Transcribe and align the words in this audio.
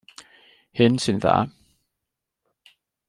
Hyn 0.77 0.95
sy'n 1.03 1.19
dda. 1.23 1.37